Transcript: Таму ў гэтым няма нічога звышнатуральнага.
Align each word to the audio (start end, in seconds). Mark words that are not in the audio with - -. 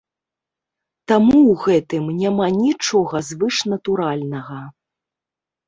Таму 1.11 1.35
ў 1.39 1.53
гэтым 1.65 2.09
няма 2.23 2.49
нічога 2.63 3.23
звышнатуральнага. 3.29 4.59